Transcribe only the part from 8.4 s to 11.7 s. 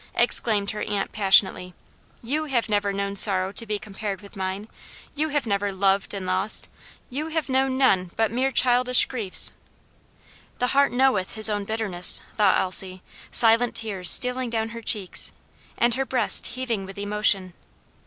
childish griefs." "'The heart knoweth his own